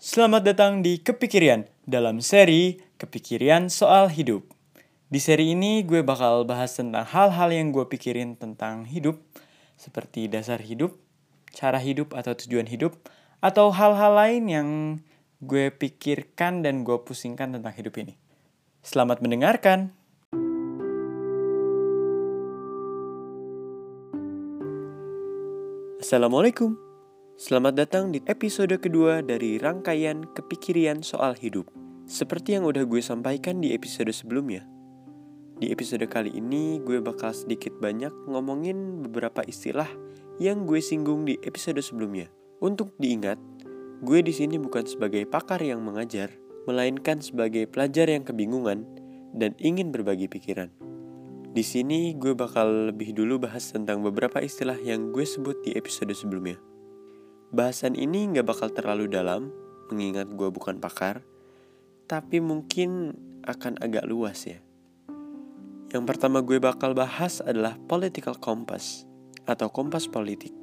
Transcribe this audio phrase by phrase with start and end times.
[0.00, 4.48] Selamat datang di Kepikirian dalam seri Kepikirian Soal Hidup.
[5.12, 9.20] Di seri ini gue bakal bahas tentang hal-hal yang gue pikirin tentang hidup,
[9.76, 10.96] seperti dasar hidup,
[11.52, 12.96] cara hidup atau tujuan hidup,
[13.44, 14.68] atau hal-hal lain yang
[15.44, 18.16] gue pikirkan dan gue pusingkan tentang hidup ini.
[18.80, 19.92] Selamat mendengarkan.
[26.00, 26.89] Assalamualaikum.
[27.40, 31.72] Selamat datang di episode kedua dari rangkaian kepikirian soal hidup.
[32.04, 34.68] Seperti yang udah gue sampaikan di episode sebelumnya.
[35.56, 39.88] Di episode kali ini gue bakal sedikit banyak ngomongin beberapa istilah
[40.36, 42.28] yang gue singgung di episode sebelumnya.
[42.60, 43.40] Untuk diingat,
[44.04, 46.28] gue di sini bukan sebagai pakar yang mengajar,
[46.68, 48.84] melainkan sebagai pelajar yang kebingungan
[49.32, 50.68] dan ingin berbagi pikiran.
[51.56, 56.12] Di sini gue bakal lebih dulu bahas tentang beberapa istilah yang gue sebut di episode
[56.12, 56.60] sebelumnya.
[57.50, 59.50] Bahasan ini nggak bakal terlalu dalam,
[59.90, 61.26] mengingat gue bukan pakar,
[62.06, 64.62] tapi mungkin akan agak luas ya.
[65.90, 69.02] Yang pertama gue bakal bahas adalah political compass
[69.50, 70.54] atau kompas politik.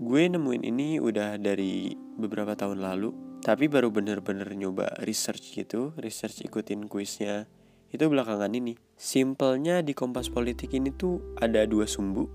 [0.00, 3.12] Gue nemuin ini udah dari beberapa tahun lalu,
[3.44, 7.44] tapi baru bener-bener nyoba research gitu, research ikutin kuisnya
[7.92, 8.80] itu belakangan ini.
[8.96, 12.32] Simpelnya di kompas politik ini tuh ada dua sumbu,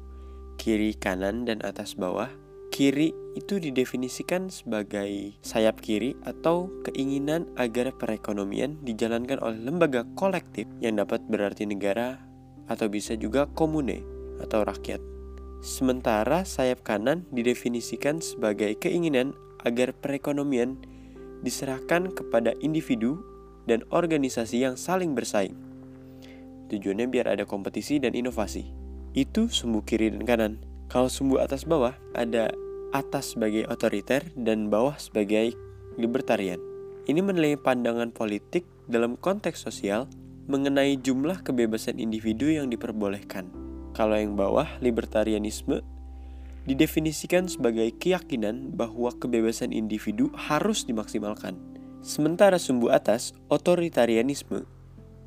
[0.61, 2.44] kiri kanan dan atas bawah
[2.75, 10.99] Kiri itu didefinisikan sebagai sayap kiri atau keinginan agar perekonomian dijalankan oleh lembaga kolektif yang
[10.99, 12.19] dapat berarti negara
[12.67, 14.03] atau bisa juga komune
[14.43, 14.99] atau rakyat.
[15.63, 19.31] Sementara sayap kanan didefinisikan sebagai keinginan
[19.63, 20.75] agar perekonomian
[21.47, 23.23] diserahkan kepada individu
[23.71, 25.55] dan organisasi yang saling bersaing.
[26.67, 28.67] Tujuannya biar ada kompetisi dan inovasi.
[29.15, 30.53] Itu sumbu kiri dan kanan.
[30.91, 32.51] Kalau sumbu atas bawah ada
[32.95, 35.51] atas sebagai otoriter dan bawah sebagai
[35.99, 36.63] libertarian.
[37.05, 40.07] Ini menilai pandangan politik dalam konteks sosial
[40.47, 43.51] mengenai jumlah kebebasan individu yang diperbolehkan.
[43.91, 45.83] Kalau yang bawah, libertarianisme
[46.65, 51.53] didefinisikan sebagai keyakinan bahwa kebebasan individu harus dimaksimalkan.
[52.01, 54.65] Sementara sumbu atas, otoritarianisme,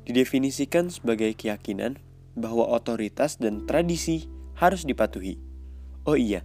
[0.03, 1.99] didefinisikan sebagai keyakinan
[2.35, 5.39] bahwa otoritas dan tradisi harus dipatuhi.
[6.07, 6.43] Oh iya,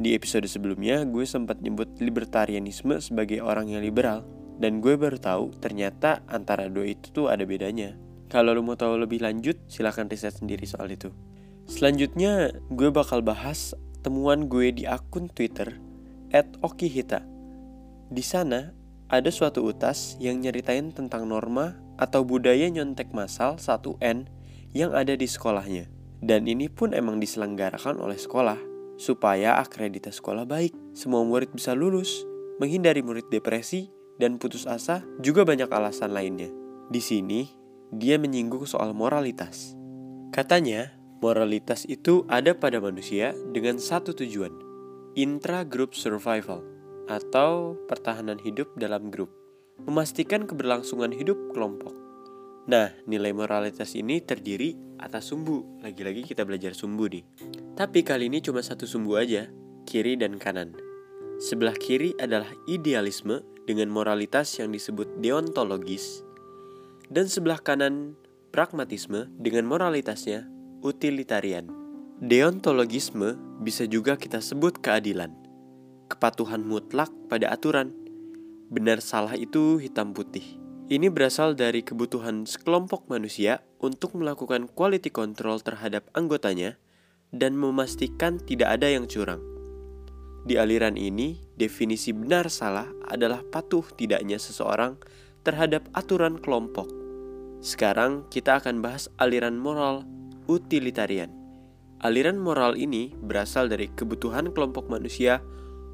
[0.00, 4.24] di episode sebelumnya, gue sempat nyebut libertarianisme sebagai orang yang liberal.
[4.56, 7.98] Dan gue baru tahu ternyata antara dua itu tuh ada bedanya.
[8.32, 11.12] Kalau lo mau tahu lebih lanjut, silahkan riset sendiri soal itu.
[11.68, 15.76] Selanjutnya, gue bakal bahas temuan gue di akun Twitter
[16.64, 17.20] @okihita.
[18.08, 18.72] Di sana,
[19.12, 24.24] ada suatu utas yang nyeritain tentang norma atau budaya nyontek masal 1N
[24.72, 25.92] yang ada di sekolahnya.
[26.22, 28.71] Dan ini pun emang diselenggarakan oleh sekolah
[29.02, 32.22] supaya akreditas sekolah baik, semua murid bisa lulus,
[32.62, 33.90] menghindari murid depresi,
[34.22, 36.46] dan putus asa juga banyak alasan lainnya.
[36.86, 37.50] Di sini,
[37.90, 39.74] dia menyinggung soal moralitas.
[40.30, 44.54] Katanya, moralitas itu ada pada manusia dengan satu tujuan,
[45.18, 46.62] intra-group survival,
[47.10, 49.34] atau pertahanan hidup dalam grup,
[49.82, 51.92] memastikan keberlangsungan hidup kelompok.
[52.70, 55.82] Nah, nilai moralitas ini terdiri atas sumbu.
[55.82, 57.26] Lagi-lagi kita belajar sumbu nih.
[57.72, 59.48] Tapi kali ini cuma satu sumbu aja,
[59.88, 60.76] kiri dan kanan.
[61.40, 66.20] Sebelah kiri adalah idealisme dengan moralitas yang disebut deontologis,
[67.08, 68.12] dan sebelah kanan
[68.52, 70.44] pragmatisme dengan moralitasnya
[70.84, 71.66] utilitarian.
[72.20, 75.32] Deontologisme bisa juga kita sebut keadilan,
[76.12, 77.90] kepatuhan mutlak pada aturan.
[78.68, 80.60] Benar salah itu hitam putih.
[80.92, 86.76] Ini berasal dari kebutuhan sekelompok manusia untuk melakukan quality control terhadap anggotanya
[87.32, 89.40] dan memastikan tidak ada yang curang.
[90.44, 95.00] Di aliran ini, definisi benar salah adalah patuh tidaknya seseorang
[95.42, 96.86] terhadap aturan kelompok.
[97.64, 100.04] Sekarang kita akan bahas aliran moral
[100.50, 101.32] utilitarian.
[102.02, 105.38] Aliran moral ini berasal dari kebutuhan kelompok manusia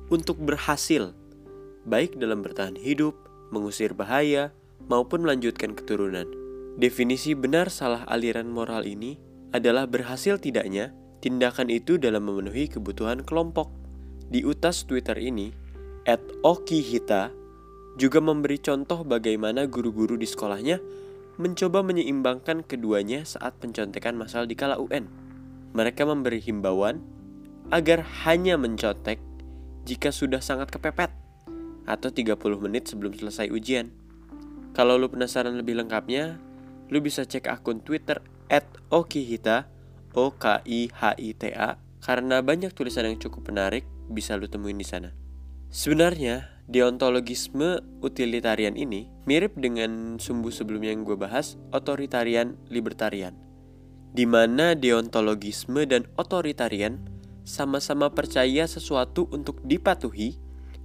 [0.08, 1.12] untuk berhasil,
[1.84, 3.12] baik dalam bertahan hidup,
[3.52, 4.56] mengusir bahaya,
[4.88, 6.24] maupun melanjutkan keturunan.
[6.80, 9.20] Definisi benar salah aliran moral ini
[9.52, 13.70] adalah berhasil tidaknya tindakan itu dalam memenuhi kebutuhan kelompok.
[14.28, 15.50] Di utas Twitter ini,
[16.04, 17.32] at Okihita
[17.96, 20.78] juga memberi contoh bagaimana guru-guru di sekolahnya
[21.40, 25.08] mencoba menyeimbangkan keduanya saat pencontekan masal di kala UN.
[25.72, 27.00] Mereka memberi himbauan
[27.68, 29.20] agar hanya mencontek
[29.84, 31.12] jika sudah sangat kepepet
[31.88, 33.88] atau 30 menit sebelum selesai ujian.
[34.76, 36.36] Kalau lu penasaran lebih lengkapnya,
[36.92, 38.20] lu bisa cek akun Twitter
[38.88, 39.68] Okihita
[40.18, 44.50] O K I H I T A karena banyak tulisan yang cukup menarik bisa lu
[44.50, 45.14] temuin di sana.
[45.70, 53.32] Sebenarnya Deontologisme utilitarian ini mirip dengan sumbu sebelumnya yang gue bahas, otoritarian libertarian.
[54.12, 57.08] Di mana deontologisme dan otoritarian
[57.48, 60.36] sama-sama percaya sesuatu untuk dipatuhi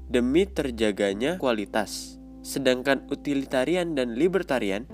[0.07, 2.15] demi terjaganya kualitas.
[2.47, 4.87] Sedangkan utilitarian dan libertarian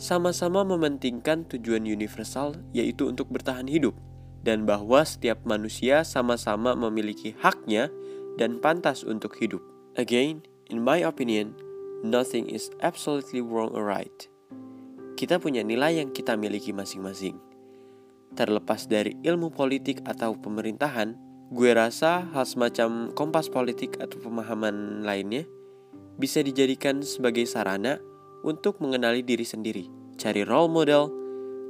[0.00, 3.92] sama-sama mementingkan tujuan universal yaitu untuk bertahan hidup
[4.40, 7.92] dan bahwa setiap manusia sama-sama memiliki haknya
[8.40, 9.60] dan pantas untuk hidup.
[10.00, 10.40] Again,
[10.72, 11.52] in my opinion,
[12.00, 14.24] nothing is absolutely wrong or right.
[15.20, 17.36] Kita punya nilai yang kita miliki masing-masing.
[18.32, 21.12] Terlepas dari ilmu politik atau pemerintahan,
[21.52, 25.44] gue rasa hal semacam kompas politik atau pemahaman lainnya
[26.16, 28.00] bisa dijadikan sebagai sarana
[28.42, 31.12] untuk mengenali diri sendiri, cari role model,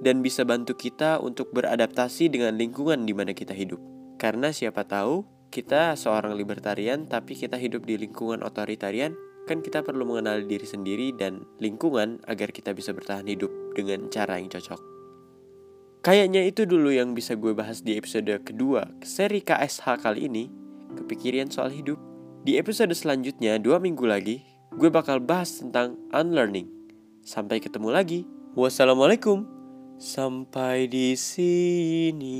[0.00, 3.78] dan bisa bantu kita untuk beradaptasi dengan lingkungan di mana kita hidup.
[4.16, 9.12] Karena siapa tahu kita seorang libertarian tapi kita hidup di lingkungan otoritarian,
[9.44, 14.38] kan kita perlu mengenali diri sendiri dan lingkungan agar kita bisa bertahan hidup dengan cara
[14.40, 14.80] yang cocok.
[16.00, 20.48] Kayaknya itu dulu yang bisa gue bahas di episode kedua seri KSH kali ini,
[20.96, 22.00] kepikiran soal hidup.
[22.40, 24.40] Di episode selanjutnya, dua minggu lagi,
[24.70, 26.70] gue bakal bahas tentang unlearning.
[27.26, 28.20] Sampai ketemu lagi.
[28.54, 29.46] Wassalamualaikum.
[30.00, 32.38] Sampai di sini.